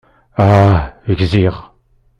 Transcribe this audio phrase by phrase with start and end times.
[0.45, 0.81] Ah,
[1.19, 1.55] gziɣ.